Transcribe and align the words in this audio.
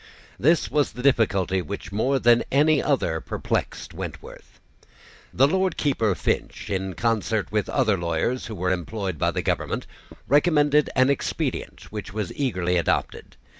This 0.39 0.71
was 0.71 0.93
the 0.93 1.03
difficulty 1.03 1.61
which 1.61 1.91
more 1.91 2.17
than 2.17 2.43
any 2.51 2.81
other 2.81 3.19
perplexed 3.21 3.93
Wentworth. 3.93 4.59
The 5.31 5.47
Lord 5.47 5.77
Keeper 5.77 6.15
Finch, 6.15 6.71
in 6.71 6.95
concert 6.95 7.51
with 7.51 7.69
other 7.69 7.99
lawyers 7.99 8.47
who 8.47 8.55
were 8.55 8.71
employed 8.71 9.19
by 9.19 9.29
the 9.29 9.43
government, 9.43 9.85
recommended 10.27 10.89
an 10.95 11.11
expedient 11.11 11.91
which 11.91 12.13
was 12.13 12.33
eagerly 12.35 12.77
adopted. 12.77 13.35